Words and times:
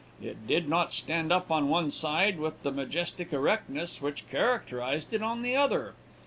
It 0.19 0.47
did 0.47 0.67
not 0.67 0.93
stand 0.93 1.31
up 1.31 1.51
on 1.51 1.69
one 1.69 1.91
side 1.91 2.39
with 2.39 2.63
the 2.63 2.71
majestic 2.71 3.31
erectness 3.31 4.01
which 4.01 4.27
characterized 4.31 5.13
it 5.13 5.21
on 5.21 5.43
the 5.43 5.55
other. 5.55 5.93